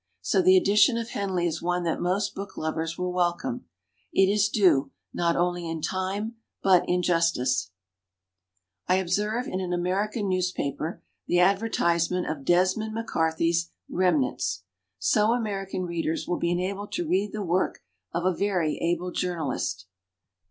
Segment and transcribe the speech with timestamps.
[0.23, 3.65] So the edition of Henley is one that most booklovers will welcome.
[4.11, 7.69] It is due, not only in time, but in justice.
[8.01, 8.43] *
[8.89, 14.63] «I observe in an American newspaper the advertisement of Desmond Mac Carthy's "Remnants".
[14.97, 19.85] So American readers will be enabled to read the work of a very able journalist.